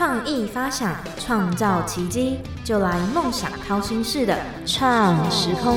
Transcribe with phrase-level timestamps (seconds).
[0.00, 4.34] 创意发想，创造奇迹，就来梦想掏心式的
[4.64, 5.76] 创时空。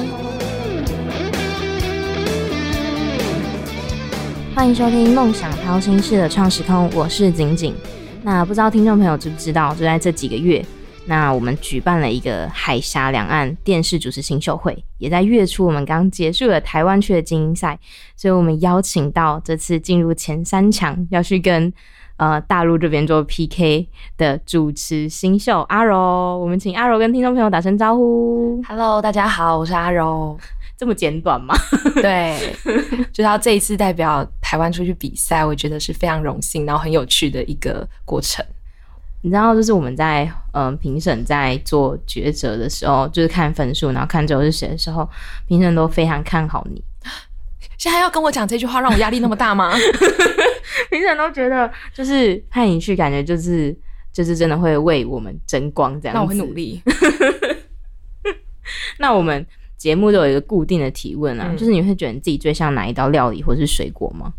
[4.56, 7.76] 欢迎收听《梦想掏心式的创时空》，我是景景。
[8.24, 10.66] 那不知道听众朋友知不知道，就在这几个月，
[11.06, 17.78] 那我们举办了一个海峡两岸电视主持新秀会，也在月初我们刚结束了台湾区的精英赛，
[18.16, 21.74] 所以我们邀请到这次进入前三强要去跟
[22.18, 25.98] 呃大陆这边做 PK 的主持新秀阿柔，
[26.38, 28.62] 我们请阿柔跟听众朋友打声招呼。
[28.68, 30.38] Hello，大家好，我是阿柔。
[30.76, 31.56] 这么简短吗？
[32.02, 32.54] 对，
[33.14, 38.44] 就是要这一次代表台湾出去比赛，我觉得是非常荣幸，然后很有趣的一个过程。
[39.22, 45.08] 你知道，就是我们在嗯、呃评审在做抉择的时候，就是看分数，然后看最后是谁的时候，
[45.48, 46.84] 评审都非常看好你。
[47.78, 49.72] 现在要跟我讲这句话，让我压力那么大吗？
[50.90, 53.76] 评审都觉得，就是派你去，感觉就是
[54.12, 56.18] 就是真的会为我们争光这样子。
[56.18, 56.54] 那我会努。
[56.54, 56.82] 力。
[58.98, 59.46] 那我们
[59.78, 64.34] 节目都有一个固定的提问啊，嗯就是你会觉得你自己最像哪一道料理或是水果吗？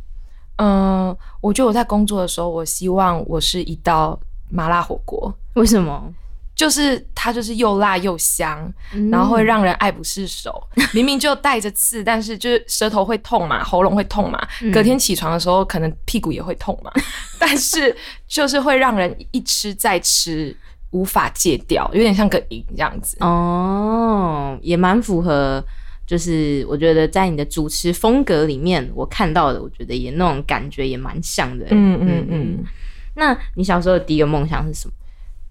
[0.56, 6.12] 嗯、我觉得我在工作的时候，我希望我是一道麻辣火锅，为什么？
[6.55, 10.62] 就是它就是又辣又香，嗯然后会让人爱不释手。
[10.92, 16.92] 明明就带着刺，但是就是舌头会痛嘛，喉咙会痛嘛，嗯隔天起床的时候可能屁股也会痛嘛，
[17.38, 17.94] 但是
[18.28, 20.56] 就是会让人一吃再吃，
[20.91, 23.16] 无法戒掉，有点像个瘾这样子。
[23.20, 25.64] 哦，也蛮符合，
[26.06, 31.66] 就是我觉得在你的主持风格里面，我看到的，我觉得也那种感觉也蛮像的。
[31.70, 32.64] 嗯嗯嗯，
[33.14, 34.94] 那你小时候的第一个梦想是什么？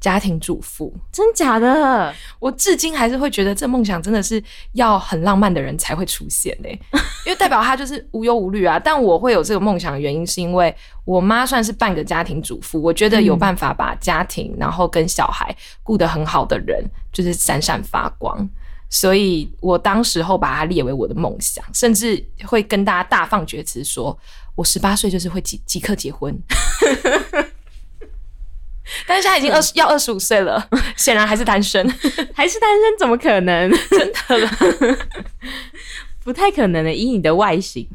[0.03, 2.13] 家庭主妇，真假的？
[2.37, 6.67] 我至今还是会觉得这梦想真的是要很浪漫的人才会出现呢、
[7.25, 8.77] 因为代表他就是无忧无虑啊。
[8.77, 16.83] 但我会有这个梦想的原因，是因为我妈算是半个家庭主妇，我觉得有办法把家庭然后跟小孩顾得很好的人，
[17.13, 18.45] 就是闪闪发光。
[18.89, 24.19] 所以我当时候把它列为我的梦想，甚至会跟大家大放厥词说，
[24.53, 26.37] 我十八岁就是会即即刻结婚。
[29.07, 31.87] 但是现在已经二十要二十五岁了， 显然还是单身。
[32.33, 32.97] 还是单身？
[32.99, 33.71] 怎么可能？
[33.89, 34.97] 真的了，
[36.23, 36.93] 不太可能的。
[36.93, 37.87] 以你的外形，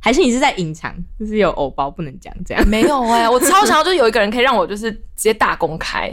[0.00, 2.68] 还是你是在隐藏，就是有偶包不能讲这样？
[2.68, 6.12] 没有哎、我超想要，就是有一个人可以让我就是直接大公开，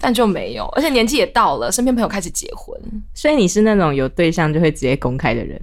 [0.00, 2.78] 但就没有，而且年纪也到了，身边朋友开始结婚，
[3.14, 5.60] 所以你是那种有对象就会直接公开的人。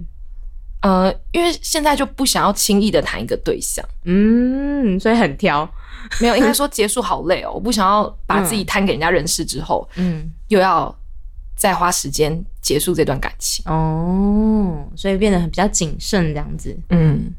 [0.82, 5.68] 呃，因为现在就不想要轻易的谈一个对象，嗯，所以很挑。
[6.20, 10.94] 没有，应该说结束好累哦，我不想要把自己摊给人家认识之后，嗯，又要
[11.56, 13.64] 再花时间结束这段感情。
[13.66, 16.76] 哦，所以变得很比较谨慎这样子。
[16.90, 17.32] 嗯，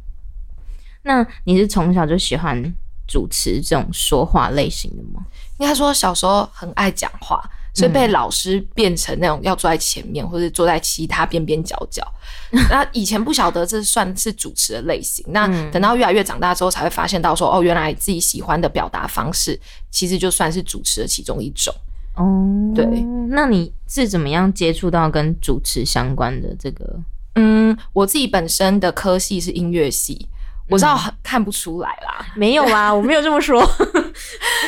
[1.04, 2.62] 那你是从小就喜欢
[3.08, 5.26] 主持这种说话类型的吗？
[5.58, 7.44] 应该说小时候很爱讲话，
[7.78, 12.04] 所以被老师变成那种要坐在前面，或者坐在其他边边角角。
[12.72, 19.60] 那以前不晓得这算是主持的类型，那等到越来越长大之后，才会发现到说，哦，原来自己喜欢的表达方式，
[19.92, 21.72] 其实就算是主持的其中一种。
[22.16, 22.26] 哦，
[22.74, 22.84] 对。
[23.30, 27.00] 那你是怎么样接触到跟主持相关的这个？
[27.36, 30.28] 嗯，我自己本身的科系是音乐系。
[30.70, 33.66] 我知道很看不出来啦，没有啦，我没有这么说。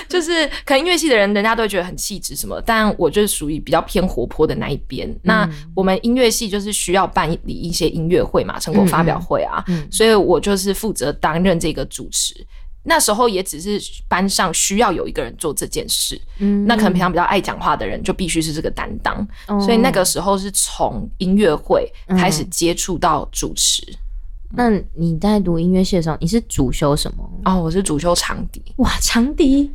[0.09, 5.09] 就是可能音乐系的人，人家都会觉得很气质什么，但我就是属于比较偏活泼的那一边。
[5.23, 12.35] 那我们音乐系就是需要办理一些音乐会嘛，成果发表会啊，嗯所以我就是负责担任这个主持。
[12.81, 19.15] 那时候也只是班上需要有一个人做这件事，嗯那可能平常比较爱讲话的人就必须是这个担当，
[19.47, 23.83] 哦所以那个时候是从音乐会开始接触到主持。
[24.51, 27.29] 那你在读音乐系的时候，你是主修什么？
[27.45, 29.71] 哦，我是主修长笛，哇，长笛，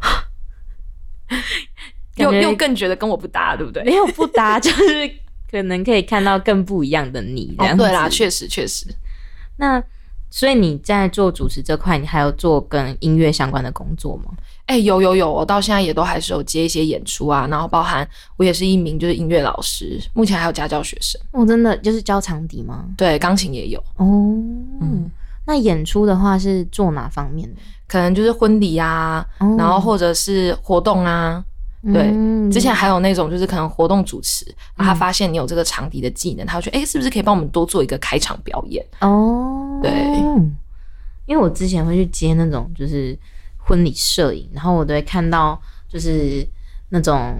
[2.16, 3.82] 又又更觉得跟我不搭，对不对？
[3.84, 5.10] 没有不搭，就是
[5.50, 7.84] 可能可以看到更不一样的你这哦，样子。
[7.84, 8.86] 对啦，确实确实。
[9.56, 9.82] 那
[10.30, 14.32] 所以你在做主持这块，你还有做跟音乐相关的工作吗？
[14.66, 18.06] 哎、有有有，我到现在也都还是有接一些演出啊，然后包含
[18.36, 22.84] 我也是一名就是音乐老师，目前还有家教学生，我、哦真的就是教长笛吗？
[22.96, 24.04] 对，钢琴也有，哦，
[24.80, 25.10] 嗯
[25.46, 27.60] 那演出的话是做哪方面的？
[27.86, 29.54] 可能就是婚礼啊，哦。
[29.58, 31.44] 然后或者是活动啊，
[31.92, 32.10] 对。
[32.12, 34.46] 嗯之前还有那种就是可能活动主持，
[34.76, 38.86] 然后他发现你有这个长笛的技能，他就觉得哎、是不是可以帮我们多做一个开场表演？
[39.00, 39.92] 哦，对，
[41.26, 43.18] 因为我之前会去接那种就是
[43.58, 46.46] 婚礼摄影，然后我都会看到就是
[46.90, 47.36] 那种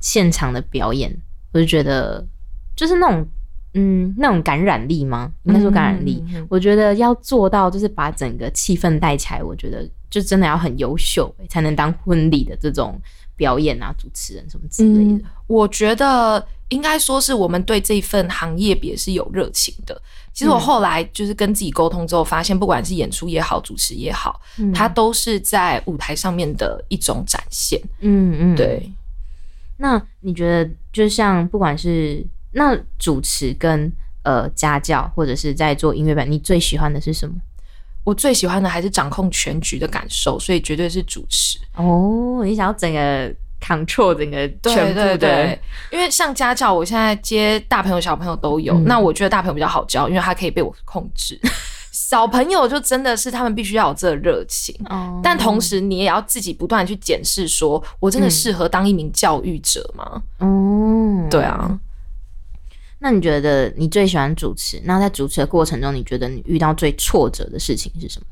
[0.00, 1.14] 现场的表演，
[1.52, 2.26] 我就觉得
[2.74, 3.28] 就是那种
[3.78, 5.32] 嗯那种感染力吗？
[5.44, 13.00] 应该说感染力，我觉得要做到就是把整个气氛带起来，我觉得就真的要很优秀、欸才能当婚礼的这种
[13.36, 15.24] 表演啊、主持人什么之类的。
[15.46, 20.00] 我觉得应该说是我们对这份行业别是有热情的。
[20.32, 27.80] 其实我后来就是跟自己沟通之后，发现不管是演出也好，主持也好，嗯它都是在舞台上面的一种展现。
[28.00, 28.54] 嗯嗯，。
[28.54, 28.92] 对，
[29.78, 33.90] 那你觉得，就像不管是那主持跟
[34.22, 37.34] 呃家教，或者是在做音乐版，你最喜欢的是什么？
[38.04, 41.58] 我最喜欢的还是掌控全局的感受，所以绝对是主持。
[41.76, 43.30] 哦，你想要整个
[43.60, 45.60] control 整个对全部的，对对，
[45.92, 48.72] 因为像家教，我现在接大朋友、小朋友都有。
[48.74, 51.38] 嗯那我觉得大朋友比较好教，因为他可以被我控制。
[51.92, 60.22] 小朋友就真的是他们必须要有这个热情，哦但同时你也要自己不断去检视，说我真的适合当一名教育者吗？
[60.38, 61.78] 哦，对啊，
[62.98, 64.80] 那你觉得你最喜欢主持？
[64.84, 68.26] 那在主持的过程中，你觉得你遇到最挫折的事情是什么？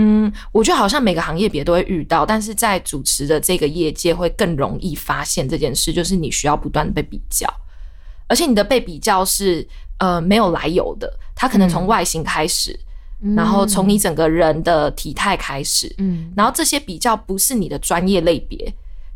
[0.00, 7.52] 嗯，我觉得好像每个行业别都会遇到，但是在主持的这个业界会更容易发现这件事，就是你需要不断的被比较，
[8.28, 9.66] 而且你的被比较是
[9.98, 12.78] 呃没有来由的，它可能从外形开始，
[13.34, 18.72] 然后从你整个人的体态开始，嗯然后这些比较不是你的专业类别，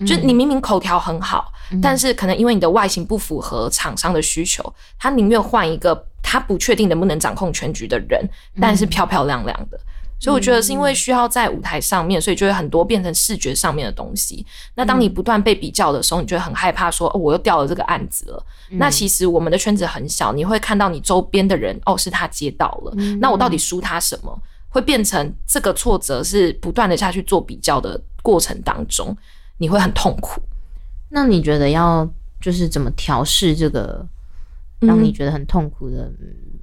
[0.06, 4.62] 就你明明口条很好，但是可能因为你的外形不符合厂商的需求，
[4.98, 8.28] 他宁愿换一个他不确定能不能掌控全局的人，
[8.60, 9.78] 但是漂漂亮亮的。
[10.20, 14.46] 所以我觉得是因为需要在舞台上面，所以就会很多变成视觉上面的东西。
[14.76, 18.46] 那当你不断被比较的时候，你就会很害怕说，哦，我又掉了这个案子了。
[18.70, 24.40] 那其实我们的圈子很小，你会看到你周边的人，哦，是他接到了，那我到底输他什么？
[24.68, 29.14] 会变成这个挫折是不断的下去做比较的过程当中，
[29.62, 30.42] 你会很痛苦。
[31.08, 32.08] 那你觉得要
[32.40, 34.04] 就是怎么调试这个
[34.80, 36.10] 让你觉得很痛苦的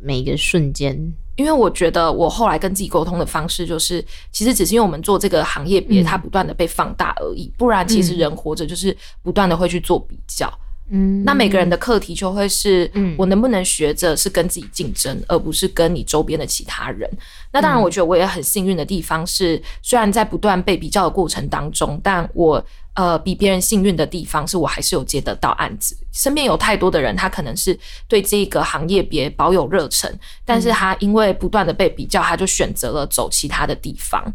[0.02, 0.94] 每一个瞬间？
[1.38, 4.04] 因为我觉得我后来跟自己沟通的方式就是，
[4.34, 7.50] 其实只是因为我们做这个行业别，它不断的被放大而已。
[7.58, 10.52] 不然，其实人活着就是不断的会去做比较。
[10.92, 17.10] 嗯，那每个人的课题就会是嗯，我能不能学着是跟自己竞争，而不是跟你周边的其他人。
[17.52, 22.64] 那当然，我觉得我也很幸运的地方是，虽然在不断被比较的过程当中，但我
[22.96, 25.96] 呃比别人幸运的地方是我还是有接得到案子。
[26.12, 27.78] 身边有太多的人，他可能是
[28.08, 30.12] 对这个行业别保有热忱，
[30.44, 34.34] 但是他因为不断的被比较，他就选择了走其他的地方。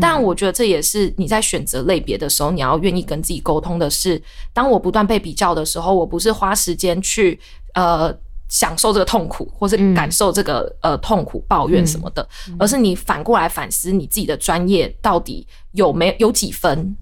[0.00, 4.20] 但我觉得这也是你在选择类别的时候，你要愿意跟自己沟通的是，
[4.52, 7.38] 当我不断被比较的时候，我不是花时间去
[7.74, 8.14] 呃
[8.48, 16.94] 享受这个痛苦，或是感受这个、呃痛苦、抱怨什么的，而是你反过来反思你自己的专业到底有没有几分。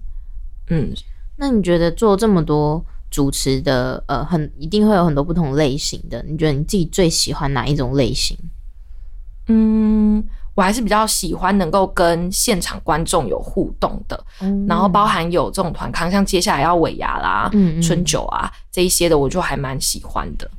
[0.69, 0.93] 嗯，
[1.35, 8.37] 那你觉得做这么多主持的，呃，很一定会有很多不同类型的，你觉得你自己最喜欢哪一种类型？
[9.47, 10.23] 嗯，
[10.55, 14.25] 我还是比较喜欢能够跟现场观众有互动的，
[14.67, 17.81] 然后包含有这种团康，像接下来要尾牙啦、嗯嗯。
[17.81, 20.49] 春酒啊这一些的，我就还蛮喜欢的。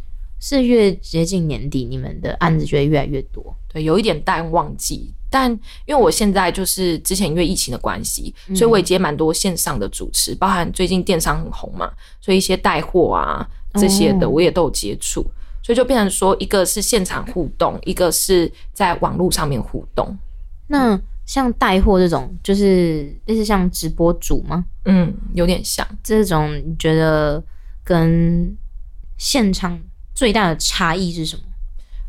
[0.41, 3.55] 是越接近年底，你们的案子就会越来越多。
[3.73, 5.49] 对，有一点淡旺季，但
[5.87, 11.89] 因为我现在就是之前因为疫情的关系，所以我也接蛮多线上的主持，包含最近电商很红嘛，
[12.21, 14.31] 所以一些带货啊这些的哦。
[14.31, 15.25] 我也都有接触，
[15.63, 20.17] 所以就变成说，一个是现场互动，一个是在网络上面互动。
[20.67, 24.65] 那像带货这种，就是类似像直播主吗？
[24.85, 25.87] 嗯，有点像。
[26.03, 27.43] 这种你觉得
[27.85, 28.57] 跟
[29.17, 29.81] 现场
[30.15, 31.43] 最大的差异是什么？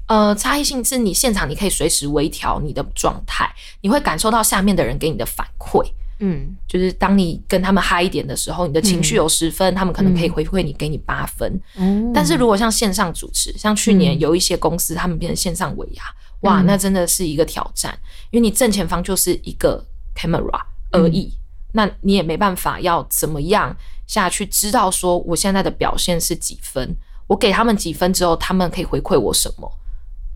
[0.07, 3.49] 呃，差异性是你现场你可以随时微调你的状态，
[3.81, 5.85] 你会感受到下面的人给你的反馈。
[6.19, 6.55] 嗯。
[6.67, 11.59] 就是当你跟他们嗨一点的时候，你的情绪有十分，他们可能可以回馈你，给你八分。
[11.77, 14.19] 嗯但是如果像线上主持，像去年嗯。
[14.19, 16.03] 有一些公司他们变成线上尾牙，
[16.41, 16.65] 哇，嗯。
[16.65, 17.97] 那真的是一个挑战，
[18.31, 21.39] 因为你正前方就是一个 camera 而已，嗯。
[21.73, 26.95] 那你也没办法要怎么样下去知道说我现在的表现是几分，
[27.27, 29.71] 我给他们几分之后，他们可以回馈我什么，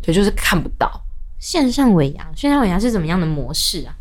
[0.02, 1.04] 对，就是看不到。
[1.40, 3.96] 线上尾牙，线上尾牙是怎么样的模式啊？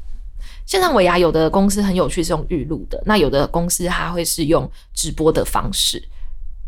[0.66, 6.02] 线上尾牙有的公司很有趣是用预录的，那有的公司它会是用直播的方式，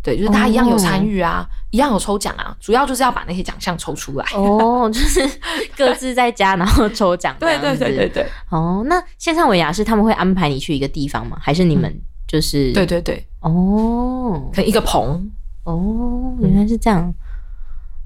[0.03, 4.25] 对，就是大家一样有参与啊，一样有抽奖啊，主要就是要把那些奖项抽出来。
[4.35, 5.29] 哦，就是
[5.77, 7.37] 各自在家，然后抽奖。
[7.41, 8.09] 对对对对。
[8.09, 11.37] 对哦，那线上尾牙是他们会安排你去一个地方吗？
[11.41, 11.93] 还是你们
[12.27, 12.73] 就是？
[12.73, 15.29] 对对对，哦可能一个棚，
[15.65, 17.13] 哦，原来是这样。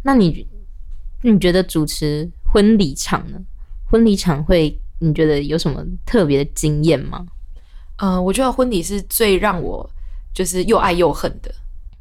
[0.02, 0.46] 那你
[1.20, 3.38] 你觉得主持婚礼场呢？
[3.90, 7.26] 婚礼场会你觉得有什么特别的经验吗？
[7.98, 9.88] 呃，我觉得婚礼是最让我
[10.32, 11.52] 就是又爱又恨的，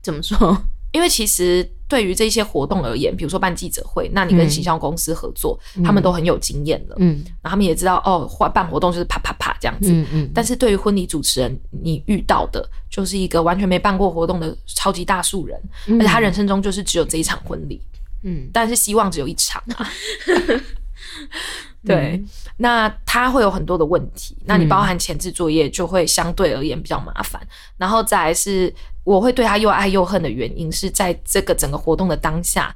[0.02, 0.58] 怎么说？
[0.94, 9.90] 因为其实对于这些活动而言，比如说办记者会，那你跟嗯行销公司合作，他们都很有经验了，嗯然后他们也知道哦，办办活动就是啪啪啪，这样子。
[9.90, 17.82] 嗯嗯，但是对于婚礼主持人，你遇到的就是一个完全没办过活动的超级大素人，而且他人生中就是只有这一场婚礼，
[18.24, 19.88] 嗯但是希望只有一场啊。
[21.84, 22.24] 对，
[22.58, 27.42] 那他会有很多的问题，那你包含前置作业就会相对而言比较麻烦，
[27.78, 28.72] 然后再来是
[29.04, 32.76] 我会对他又爱又恨的原因是在这个整个活动的当下，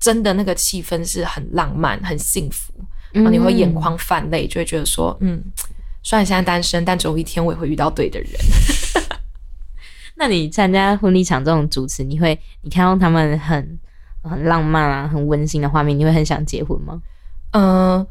[0.00, 2.72] 真的那个气氛是很浪漫、很幸福，
[3.12, 5.42] 然后你会眼眶泛泪，就会觉得说，嗯，
[6.02, 8.30] 虽然现在单身，但总有一天我也会遇到对的人。
[10.16, 13.78] 那你参加婚礼场这种主持，你会你看到他们很
[14.22, 17.00] 很浪漫啊、很温馨的画面，你会很想结婚吗？
[17.52, 18.04] 嗯、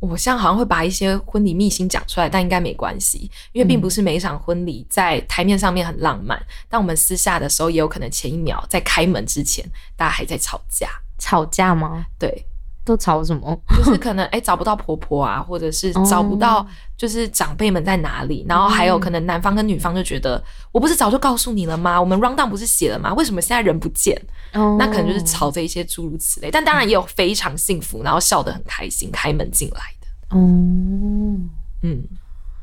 [0.00, 9.64] 我现在好像会把一些婚礼秘辛讲出来，但应该没关系，因为并不是每一场婚礼在台面上面很浪漫，但我们私下的时候也有可能前一秒在开门之前，
[9.96, 10.88] 大家还在吵架。
[11.18, 12.06] 吵架吗？
[12.18, 12.46] 对，
[12.84, 13.56] 都吵什么？
[13.76, 22.00] 就是可能哎、找不到婆婆啊，或者是找不到就是长辈们在哪里，然后还有可能男方跟女方就觉得我不是早就告诉你了吗？
[22.00, 23.12] 我们 round down 不是写了吗？
[23.14, 24.20] 为什么现在人不见？
[24.54, 30.36] 哦那可能就是吵着一些诸如此类，但当然也有非常幸福，然后笑得很开心，开门进来的。
[30.36, 30.40] 哦。
[31.82, 32.02] 嗯，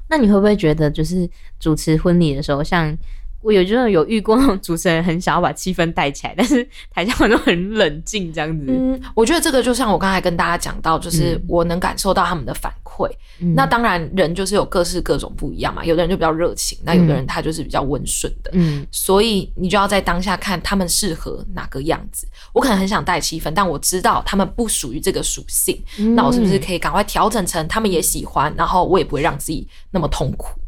[0.10, 1.28] 那你会不会觉得，就是
[1.60, 2.96] 主持婚礼的时候，像
[3.42, 8.66] 我有就是有遇过那种主持人很想要把气氛带起来，但是台下观众很冷静这样子。
[8.68, 13.08] 嗯，我觉得这个就像我刚才跟大家讲到，就是我能感受到他们的反馈。
[13.40, 18.50] 嗯那当然，人就是有各式各种不一样嘛，有的人就比较热情，那有的人他就是比较温顺的。
[18.54, 22.28] 嗯所以你就要在当下看他们适合哪个样子。
[22.54, 30.60] 我可能很想带气氛，但我知道他们不属于这个属性，嗯那我是不是可以赶快调整成他们也喜欢，然后我也不会让自己那么痛苦？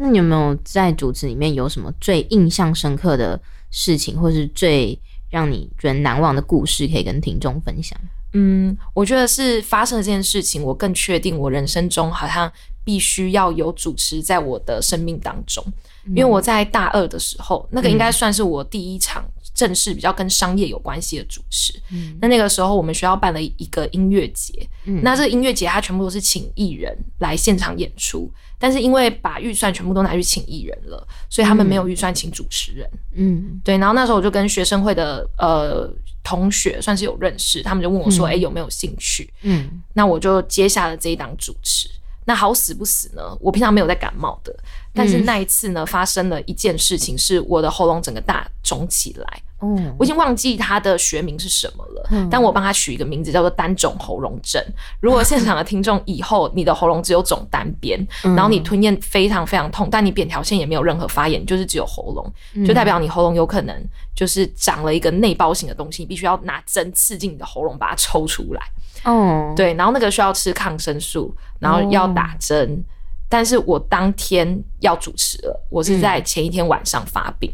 [0.00, 3.38] 那你有没有在主持里面有什么最印象深刻的
[3.70, 8.00] 事情，或是最让你觉得难忘的故事，可以跟听众分享？
[8.32, 12.50] 嗯，我觉得是发生了这件事情，我更确定我人生中好像
[12.82, 15.62] 必须要有主持在我的生命当中。
[16.06, 19.22] 因为我在大二的时候，那个应该算是我第一场
[19.60, 21.78] 正式比较跟商业有关系的主持。
[21.92, 32.90] 嗯那那个时候我们学校办了一个音乐节，嗯那这个音乐节它全部都是请艺人来现场演出，但是因为把预算全部都拿去请艺人了，所以他们没有预算请主持人。
[33.16, 35.86] 嗯对，然后那时候我就跟学生会的呃
[36.24, 41.90] 同学算是有认识，他们就问我说：“哎、有没有兴趣嗯？”那我就接下了这一档主持。
[42.26, 44.54] 那好死不死呢，我平常没有在感冒的，
[44.92, 49.42] 但是那一次呢，发生了一件事情，是我的喉咙整个大肿起来。
[49.60, 54.62] 哦我已经忘记它的学名是什么了，嗯但我帮它取一个名字叫做单肿喉咙症。
[55.00, 63.76] 如果现场的听众以后你的喉咙只有肿单边，嗯然后你吞咽非常非常痛，但你扁桃腺也没有任何发炎，就是只有喉咙，嗯就代表你喉咙有可能
[64.14, 68.62] 就是长了一个内包型的东西，你必须要拿针刺进你的喉咙把它抽出来。
[69.04, 72.82] 哦，对，然后那个需要吃抗生素，然后要打针。
[73.28, 77.48] 但是我当天要主持了，我是在前一天晚上发病。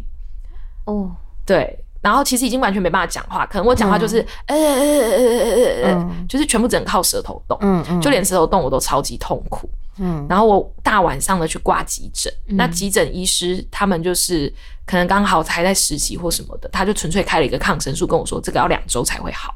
[0.87, 9.69] 哦，对，然后其实已经完全没办法讲话，可能我讲话就是呃呃呃呃呃呃，嗯就是全部只能靠舌头动，嗯嗯，就连舌头动我都超级痛苦。
[9.99, 14.53] 嗯然后我大晚上的去挂急诊，那急诊医师他们就是
[14.87, 19.53] 可能刚好还在实习或什么的，他就纯粹开了一个抗生素跟我说这个要两周才会好。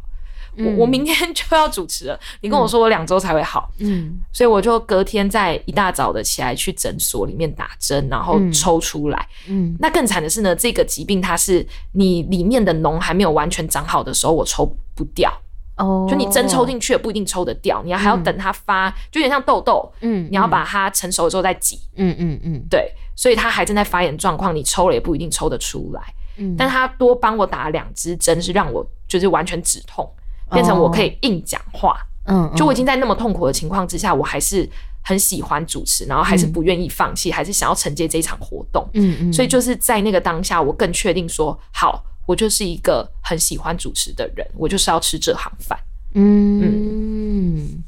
[0.58, 9.28] 我我明天就要主持了，你跟我说我两周才会好，嗯所以我就隔天在一大早的起来去诊所里面打针，然后嗯抽出来。
[9.48, 15.32] 嗯那更惨的是呢，这个疾病它是你里面的脓还没有完全长好的时候，我抽不掉。
[15.76, 21.80] 哦，就你针抽进去也不一定抽得掉，你要还要等它发，就有点像痘痘，嗯，你要把它成熟之后再挤。
[21.96, 26.02] 嗯嗯嗯对，所以它还正在发炎状况，你抽了也不一定抽得出来。
[26.36, 30.06] 嗯，但他多帮我打了两支针，是让我就是完全止痛，
[30.50, 31.96] 变成我可以硬讲话。
[32.26, 34.68] 嗯就我已经在那么痛苦的情况之下，我还是
[35.02, 38.86] 很喜欢主持，然后还是不愿意放弃，还是想要承接这一场活动。
[38.92, 45.76] 嗯嗯，所以就是在那个当下，我更确定说，好，我就是一个很喜欢主持的人，我就是要吃这行饭。
[46.14, 47.82] 嗯，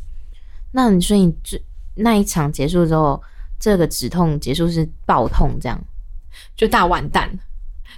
[0.73, 1.61] 那你所以你这
[1.95, 3.23] 那一场结束之后，
[3.61, 5.78] 这个止痛结束是爆痛这样？
[6.57, 7.31] 就大完蛋，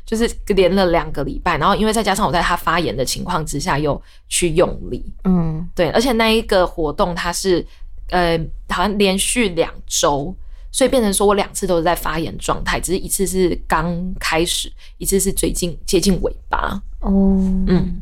[0.05, 7.65] 就是连了两个礼拜，然后因为再加上我在他发炎的情况之下又去用力，嗯对，而且那一个活动它是
[8.11, 8.39] 呃
[8.69, 10.35] 好像连续两周，
[10.71, 16.83] 所以变成说我两次都是在发炎状态，只是一次是刚开始，一次是最近接近尾巴。
[17.01, 17.37] 哦
[17.67, 18.01] 嗯，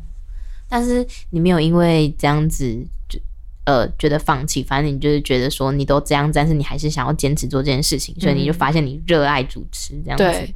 [0.68, 2.64] 但是你没有因为这样子
[3.08, 3.18] 就
[3.64, 10.24] 呃觉得放弃，反正你就是觉得说你都这样，但是你还是想要坚持做这件事情，所以你就发现你热爱主持这样子。
[10.24, 10.54] 对，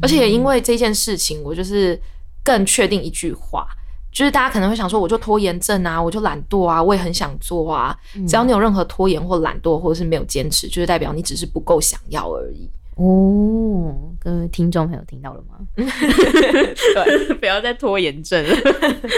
[0.00, 1.98] 而且也因为这件事情，我就是
[2.44, 3.66] 更确定一句话，
[4.12, 7.96] 就是大家可能会想说，我就拖延症啊，我就懒惰啊，我也很想做啊。
[8.28, 12.68] 只要你有任何拖延或懒惰，或者是没有坚持，就是代表你只是不够想要而已。
[12.96, 15.56] 哦，各位听众朋友听到了吗？
[15.74, 18.54] 对，不要再拖延症了。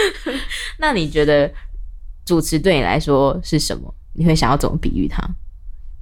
[0.79, 1.51] 那你觉得
[2.23, 3.93] 主持对你来说是什么？
[4.13, 5.21] 你会想要怎么比喻它？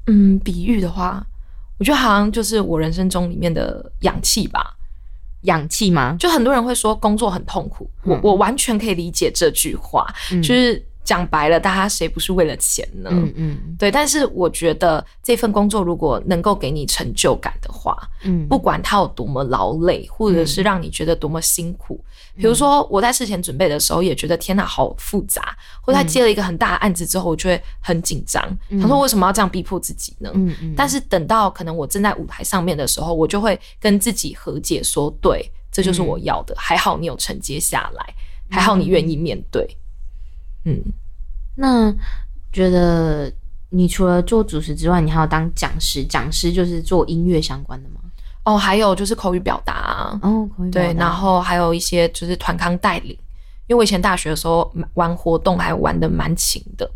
[0.06, 1.26] 嗯，比喻的话，
[1.84, 4.74] 我觉得好像就是我人生中里面的氧气吧。
[5.42, 6.16] 氧气吗？
[6.18, 10.08] 就很多人会说工作很痛苦，我我完全可以理解这句话，
[10.42, 10.82] 就是。
[11.04, 13.10] 讲白了，大家谁不是为了钱呢？
[13.12, 13.92] 嗯嗯，对。
[13.92, 22.04] 但是我觉得这份工作如果能够给你成就感的话，嗯，不管它有多么劳累，或者是让你觉得多么辛苦，
[22.36, 28.42] 比如说我在事前准备的时候也觉得天哪，好复杂，或者他接了一个很大的案子之后，我就会很紧张。
[28.82, 30.32] 他说为什么要这样逼迫自己呢？
[30.34, 30.74] 嗯嗯。
[30.76, 36.56] 但是等到可能我正在舞台上面的时候，我就会跟自己和解，说对，这就是我要的。
[36.58, 38.16] 还好你有承接下来，
[38.50, 39.68] 还好你愿意面对。
[40.66, 40.82] 嗯，
[41.56, 41.94] 那
[42.52, 43.32] 觉得
[43.70, 46.04] 你除了做主持之外，你还要当讲师？
[46.04, 47.96] 讲师就是做音乐相关的吗？
[48.46, 53.18] 哦，还有就是口语表达哦，口语对，然后还有一些就是团康带领。
[53.68, 56.90] 因为我以前大学的时候玩活动还玩的蛮勤的，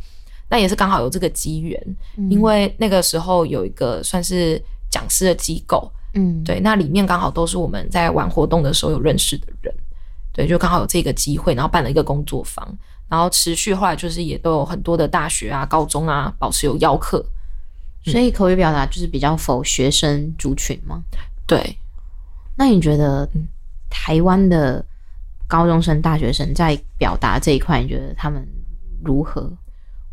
[0.50, 1.82] 那也是刚好有这个机缘，
[2.30, 9.74] 因为那个时候有一个算是讲师的机构，嗯，对，那里面刚好都是我们在玩活动的时候有认识的人，
[10.38, 12.64] 对，就刚好有这个机会，然后办了一个工作坊。
[13.10, 17.26] 然后持续后来就是也都有很多的大学啊、高中啊保持有邀课，
[18.06, 21.02] 所以口语表达就是比较否学生族群吗？
[21.48, 21.78] 对。
[22.56, 23.28] 那你觉得
[23.90, 24.86] 台湾的
[25.48, 28.48] 高中生、大学生在表达这一块，你觉得他们
[29.04, 29.52] 如何？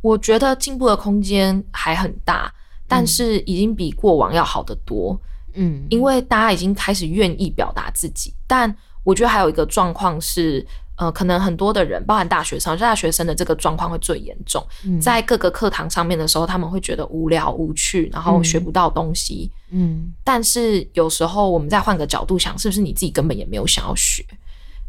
[0.00, 2.50] 我觉得进步的空间还很大，
[2.86, 5.20] 但是已经比过往要好得多。
[5.54, 8.74] 嗯，因为大家已经开始愿意表达自己，但
[9.04, 10.66] 我觉得还有一个状况是。
[10.96, 14.64] 呃，可能很多的人，包含大学生，大学生的这个状况会最严重。
[15.02, 19.50] 在各个课堂上面的时候，他们会觉得无聊无趣，然后学不到东西。
[19.70, 24.24] 嗯，但是有时候我们再换个角度想，是不是你自己根本也没有想要学？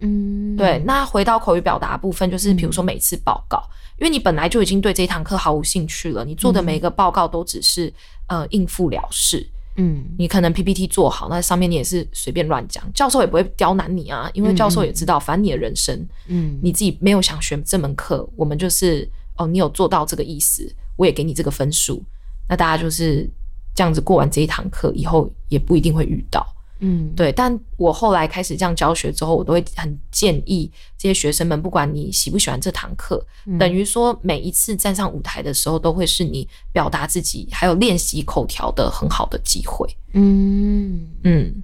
[0.02, 0.78] 嗯，对。
[0.86, 3.58] 那回到口语表达部分，就是比如说每次报告，
[3.98, 7.92] 因为你本来就已经对这一堂课毫无兴趣了，你做的每一个报告都只是
[8.28, 9.50] 呃应付了事。
[9.78, 19.08] 嗯，你可能 PPT 做好，那上面你也是随便乱讲，教授也不会刁难你啊，因为教授也知道，反正你的人生，嗯，你自己没有想学这门课，我们就是
[19.38, 22.02] 哦，你有做到这个意思，我也给你这个分数，
[22.48, 23.30] 那大家就是
[23.76, 26.55] 这样子过完这一堂课以后，也不一定会遇到。
[26.86, 33.26] 嗯，对，但我后来开始这样教学之后，我都会很建议这些学生们，不管你喜不喜欢这堂课，
[33.58, 39.90] 等于说每一次站上舞台的时候，都会是你表达自己还有练习口条的很好的机会。
[40.14, 41.64] 嗯嗯，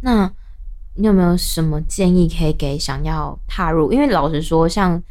[0.00, 0.32] 那
[0.94, 3.92] 你有没有什么建议可以给想要踏入？
[3.92, 5.02] 因为老实说，像。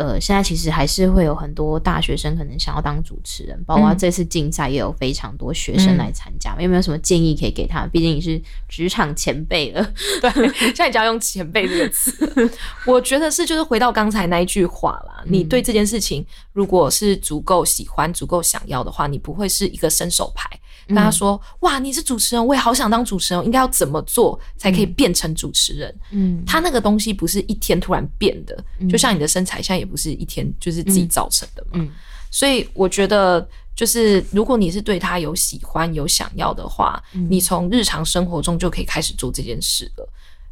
[0.00, 6.56] 呃，现在其实还是会有很多大学生可能想要当主持人，包括这次竞赛也有非常多学生来参加。
[6.58, 7.86] 有没有什么建议可以给他？
[7.88, 12.50] 毕竟你是职场前辈了，对，现在只要用“前辈”这个词。
[12.86, 15.22] 我觉得是，就是回到刚才那一句话啦。
[15.26, 20.48] 你对这件事情如果是足够喜欢、足够想要的话，你不会是一个伸手牌。
[20.94, 31.70] 跟他说：“哇，你是主持人，我也好想当主持人，应该要怎么做才可以变成主持人？”嗯，他那个东西不是一天突然变的，就像你的身材，现在也不是一天就是自己造成的嘛。
[31.74, 31.90] 嗯，
[32.30, 40.08] 所以我觉得，就是如果你是对他有喜欢、有想要的话，你从日常生活中就可以开始做这件事了。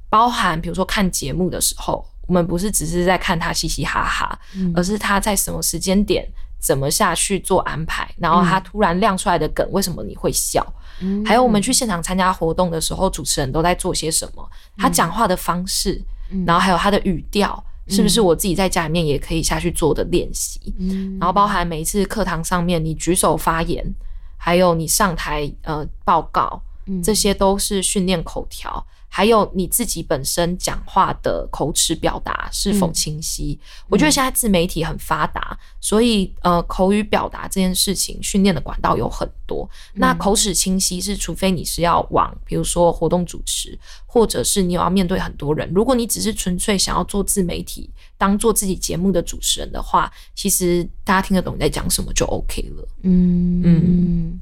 [0.09, 4.38] 包含比如说看节目的时候，我们不是只是在看他嘻嘻哈哈，
[4.74, 6.27] 而是他在什么时间点。
[6.58, 8.08] 怎么下去做安排？
[8.18, 10.66] 然后他突然亮出来的梗，为什么你会笑？
[11.24, 14.50] 还有我们去现场参加活动的时候，主持人都在做些什么？
[14.76, 16.02] 他讲话的方式，
[16.44, 20.74] 然后还有他的语调，是不是我自己在家里面也可以下去做的练习？
[21.20, 23.94] 然后包含每一次课堂上面你举手发言，
[24.36, 26.60] 还有你上台呃报告，
[27.02, 28.84] 这些都是训练口条。
[29.08, 33.58] 还有你自己本身讲话的口齿表达是否清晰？
[33.88, 39.68] 我觉得现在自媒体很发达，所以呃，口语表达这件事情训练的管道有很多。
[39.94, 45.68] 那口齿清晰是，除非你是要往比如说活动主持，或者是你有要面对很多人。
[45.74, 52.88] 如果你只是纯粹想要做自媒体，当做自己节目的主持人的话，其实大家听得懂你在讲什么就 OK 了。
[53.02, 54.40] 嗯嗯。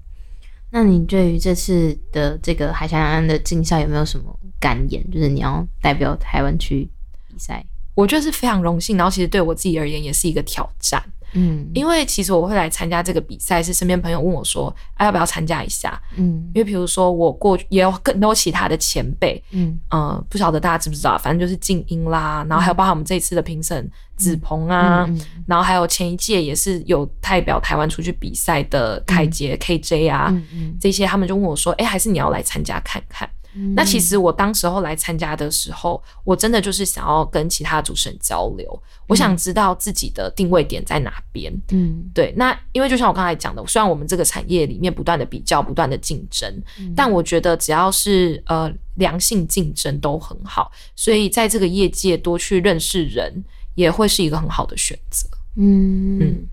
[0.76, 5.02] 那你对于这次的这个海峡两岸的竞赛有没有什么感言？
[5.10, 6.86] 就是你要代表台湾去
[7.26, 7.64] 比赛，
[7.96, 8.96] 我觉得是非常荣幸。
[8.96, 11.02] 然后其实对我自己而言也是一个挑战。
[11.38, 16.00] 嗯因为其实我会来参加这个比赛，是身边朋友问我说，啊要不要参加一下？
[16.16, 30.32] 嗯因为比如说我过也有更多其他的前辈，嗯呃，不晓得大家知不知道，反正就是静音啦，然后还有包含我们这一次的评审子鹏啊，嗯然后还有前一届也是有代表台湾出去比赛的凯杰、KJ 啊，
[30.80, 33.28] 这些他们就问我说，哎、还是你要来参加看看？
[33.56, 41.52] 嗯那其实我当时候来参加的时候，我真的就是想要跟其他主持人交流，我想知道自己的定位点在哪边。
[41.70, 53.42] 嗯对，那因为就像我刚才讲的，虽然我们这个产业里面不断的比较、不断的竞争，嗯但我觉得只要是呃良性竞争都很好，所以在这个业界多去认识人，
[53.74, 55.26] 也会是一个很好的选择。
[55.56, 56.46] 嗯嗯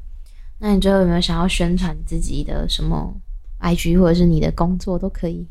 [0.59, 3.13] 那你最后有没有想要宣传自己的什么
[3.59, 5.45] IG 或者是你的工作都可以？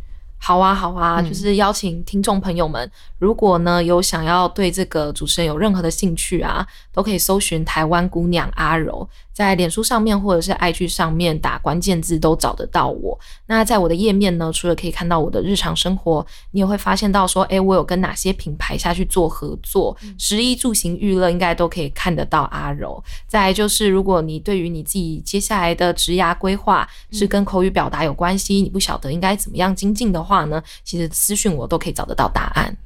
[0.44, 1.28] 好啊，好啊，嗯。
[1.28, 13.18] 就是邀请听众朋友们，如果呢有想要对这个主持人有任何的兴趣啊，都可以搜寻台湾姑娘阿柔，在脸书上面或者是 IG 上面打关键字都找得到我。
[13.46, 23.02] 那在我的页面呢，除了可以看到我的日常生活，你也会发现到说，诶，我有跟哪些品牌下去做合作，食衣住行娱乐应该都可以看得到阿柔。
[23.26, 32.76] 再来就是，如果你对于你自己接下来的职涯规划是跟口语表达有关系，你不晓得应该怎么样精进的话呢，其实私讯我都可以找得到答案。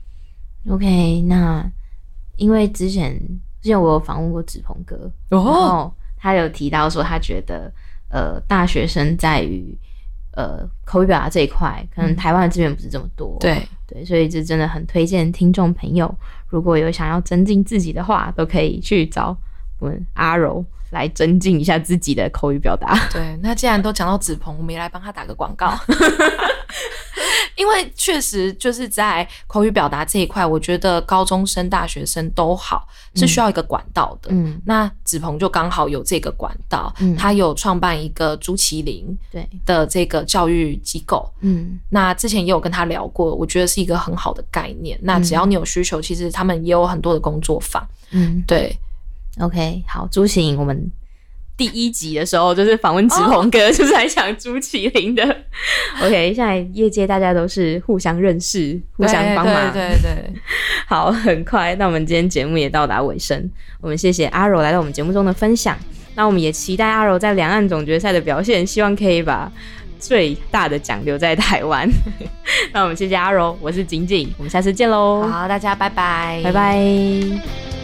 [0.68, 1.64] OK，那
[2.36, 3.18] 因为之前
[3.62, 5.92] 之前我有访问过子鹏哥，然后
[6.26, 7.72] 他有提到说他觉得
[8.08, 9.78] 呃大学生在于
[10.32, 16.12] 呃口语表达这一块，可能台湾的资源不是这么多，对，对，所以这真的很推荐听众朋友，
[16.48, 19.38] 如果有想要增进自己的话，都可以去找
[19.78, 22.98] 我们阿柔来增进一下自己的口语表达。
[23.12, 25.78] 对，那既然都讲到子鹏，我们也来帮他打个广告。
[27.56, 34.28] 因为确实就是在口语表达这一块，我觉得高中生、大学生都好是需要一个管道的。
[34.30, 41.26] 嗯，那子鹏就刚好有这个管道，嗯他有创办一个朱麒麟对，的这个教育机构。
[41.40, 44.98] 嗯那之前也有跟他聊过，我觉得是一个很好的概念。
[45.02, 47.82] 那只要你有需求，其实他们也有很多的工作坊。
[48.10, 48.78] 嗯对，
[49.40, 50.90] ，OK，好，朱麒麟，我们
[51.56, 55.24] 第一集的时候就是访问直鹏哥，就是来讲朱麒麟的。
[56.02, 59.72] OK，现在业界大家都是互相认识、互相帮忙。
[59.72, 60.32] 对对对，
[60.86, 63.50] 好，很快，那我们今天节目也到达尾声。
[63.80, 65.76] 我们谢谢阿柔来到我们节目中的分享。
[66.14, 69.52] 那我们也期待阿柔在两岸总决赛的表现，希望可以把
[69.98, 71.88] 最大的奖留在台湾。
[72.72, 77.75] 那我们谢谢阿柔，我是景景，我们下次见喽，好，大家拜拜，拜拜。